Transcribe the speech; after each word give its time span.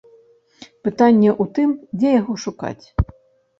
Пытанне 0.87 1.29
ў 1.41 1.45
тым, 1.59 1.69
дзе 2.01 2.09
яго 2.21 2.33
шукаць. 2.47 2.85